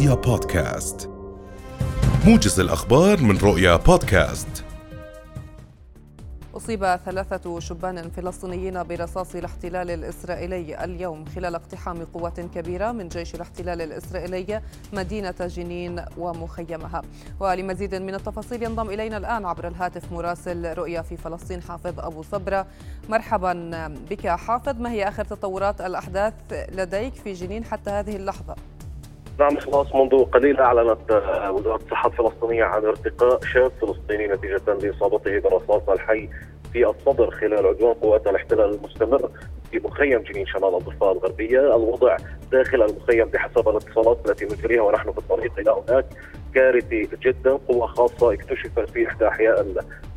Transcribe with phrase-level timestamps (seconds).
[0.00, 1.10] رؤيا بودكاست.
[2.26, 4.64] موجز الأخبار من رؤيا بودكاست.
[6.56, 13.82] أصيب ثلاثة شبان فلسطينيين برصاص الاحتلال الإسرائيلي اليوم خلال اقتحام قوات كبيرة من جيش الاحتلال
[13.82, 17.02] الإسرائيلي مدينة جنين ومخيمها.
[17.40, 22.66] ولمزيد من التفاصيل ينضم إلينا الآن عبر الهاتف مراسل رؤيا في فلسطين حافظ أبو صبرة.
[23.08, 23.52] مرحبا
[24.10, 24.80] بك حافظ.
[24.80, 28.56] ما هي آخر تطورات الأحداث لديك في جنين حتى هذه اللحظة؟
[29.40, 31.10] نعم خلاص منذ قليل أعلنت
[31.50, 36.28] وزاره الصحه الفلسطينيه عن ارتقاء شاب فلسطيني نتيجة لإصابته برصاص الحي
[36.72, 39.30] في الصدر خلال عدوان قوات الاحتلال المستمر
[39.70, 42.16] في مخيم جنين شمال الضفة الغربية، الوضع
[42.52, 46.04] داخل المخيم بحسب الاتصالات التي نجريها ونحن في الطريق إلى هناك
[46.54, 49.60] كارثي جدا، قوة خاصة اكتشفت في إحدى أحياء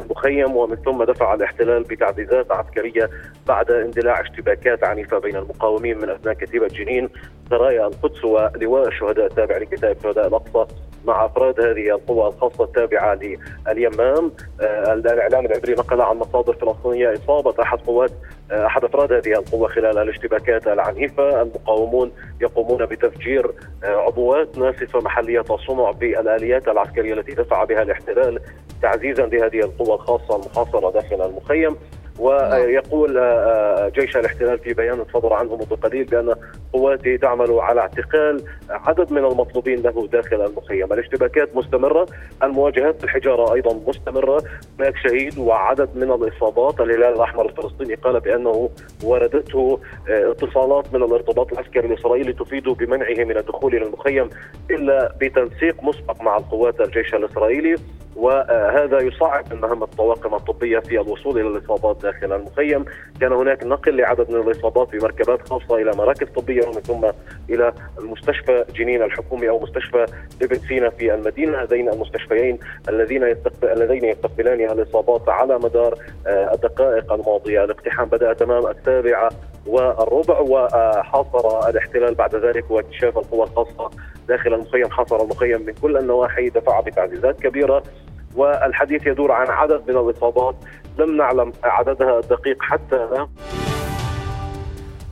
[0.00, 3.10] المخيم ومن ثم دفع الاحتلال بتعزيزات عسكرية
[3.46, 7.08] بعد اندلاع اشتباكات عنيفة بين المقاومين من ابناء كتيبة جنين
[7.50, 10.74] سرايا القدس ولواء الشهداء التابع لكتائب شهداء الأقصى.
[11.04, 13.18] مع أفراد هذه القوى الخاصة التابعة
[13.66, 14.32] لليمام.
[14.60, 18.10] آه الاعلام العبري نقل عن مصادر فلسطينية إصابة أحد قوات
[18.50, 21.42] آه أحد أفراد هذه القوة خلال الاشتباكات العنيفة.
[21.42, 23.50] المقاومون يقومون بتفجير
[23.84, 28.40] آه عبوات ناسفة محلية الصنع بالآليات العسكرية التي دفع بها الاحتلال
[28.82, 31.76] تعزيزا لهذه القوى الخاصة المحاصره داخل المخيم.
[32.18, 33.12] ويقول
[33.94, 36.34] جيش الاحتلال في بيان صدر عنه منذ قليل بأن
[36.72, 42.06] قواته تعمل على اعتقال عدد من المطلوبين له داخل المخيم، الاشتباكات مستمرة،
[42.42, 44.42] المواجهات بالحجاره أيضا مستمرة،
[44.78, 48.70] هناك شهيد وعدد من الاصابات، الهلال الأحمر الفلسطيني قال بأنه
[49.04, 54.30] وردته اتصالات من الارتباط العسكري الإسرائيلي تفيد بمنعه من الدخول إلى المخيم
[54.70, 57.74] إلا بتنسيق مسبق مع القوات الجيش الإسرائيلي.
[58.16, 62.84] وهذا يصعب من مهمه الطواقم الطبية في الوصول إلى الإصابات داخل المخيم،
[63.20, 67.10] كان هناك نقل لعدد من الإصابات بمركبات خاصة إلى مراكز طبية ومن ثم
[67.50, 70.06] إلى المستشفى جنين الحكومي أو مستشفى
[70.42, 77.64] ابن سينا في المدينة، هذين المستشفيين الذين يستقبل الذين يستقبلان الإصابات على مدار الدقائق الماضية،
[77.64, 79.30] الاقتحام بدأ تمام السابعه
[79.66, 83.90] والربع وحاصر الاحتلال بعد ذلك واكتشاف القوى الخاصة
[84.28, 87.82] داخل المخيم حاصر المخيم من كل النواحي دفع بتعزيزات كبيرة
[88.36, 90.56] والحديث يدور عن عدد من الإصابات.
[90.98, 93.28] لم نعلم عددها الدقيق حتى الآن.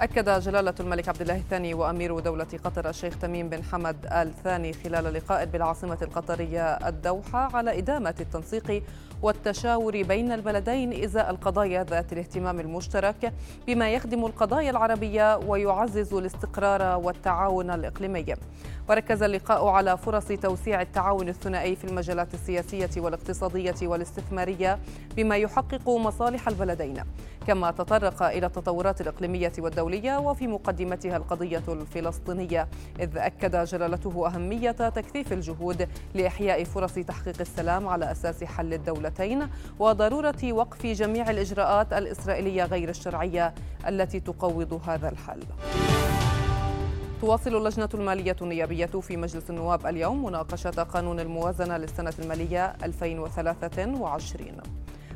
[0.00, 5.14] أكد جلالة الملك عبد الله الثاني وأمير دولة قطر الشيخ تميم بن حمد الثاني خلال
[5.14, 8.82] لقاء بالعاصمة القطرية الدوحة على إدامة التنسيق
[9.22, 13.32] والتشاور بين البلدين إزاء القضايا ذات الاهتمام المشترك
[13.66, 18.34] بما يخدم القضايا العربية ويعزز الاستقرار والتعاون الإقليمي.
[18.88, 24.78] وركز اللقاء على فرص توسيع التعاون الثنائي في المجالات السياسية والاقتصادية والاستثمارية
[25.16, 27.04] بما يحقق مصالح البلدين
[27.46, 32.68] كما تطرق إلى التطورات الإقليمية والدولية وفي مقدمتها القضية الفلسطينية
[33.00, 39.48] إذ أكد جلالته أهمية تكثيف الجهود لإحياء فرص تحقيق السلام على أساس حل الدولتين
[39.78, 43.54] وضرورة وقف جميع الإجراءات الإسرائيلية غير الشرعية
[43.88, 45.42] التي تقوض هذا الحل.
[47.22, 54.46] تواصل اللجنة المالية النيابية في مجلس النواب اليوم مناقشة قانون الموازنة للسنة المالية 2023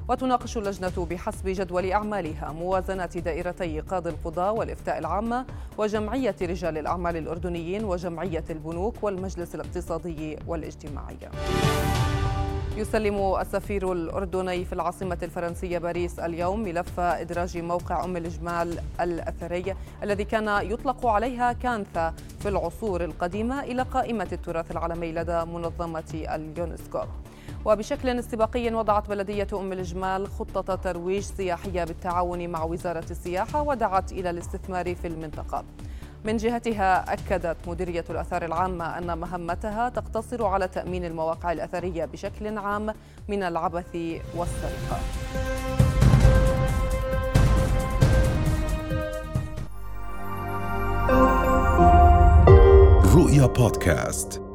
[0.09, 5.47] وتناقش اللجنة بحسب جدول أعمالها موازنات دائرتي قاضي القضاء والإفتاء العامة
[5.79, 11.19] وجمعية رجال الأعمال الأردنيين وجمعية البنوك والمجلس الاقتصادي والاجتماعي.
[12.77, 20.25] يسلم السفير الأردني في العاصمة الفرنسية باريس اليوم ملف إدراج موقع أم الجمال الأثري الذي
[20.25, 27.01] كان يطلق عليها كانثا في العصور القديمة إلى قائمة التراث العالمي لدى منظمة اليونسكو.
[27.65, 34.31] وبشكل استباقي وضعت بلدية أم الجمال خطة ترويج سياحية بالتعاون مع وزارة السياحة ودعت إلى
[34.31, 35.65] الاستثمار في المنطقة.
[36.27, 42.95] من جهتها أكدت مديرية الآثار العامة أن مهمتها تقتصر على تأمين المواقع الأثرية بشكل عام
[43.29, 43.97] من العبث
[44.37, 45.01] والسرقة.
[53.17, 54.46] رؤيا بودكاست